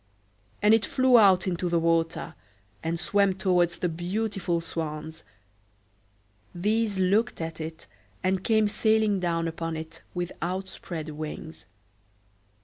[0.63, 2.33] And it flew out into the water,
[2.81, 5.23] and swam towards the beautiful swans:
[6.55, 7.85] these looked at it,
[8.23, 11.67] and came sailing down upon it with outspread wings.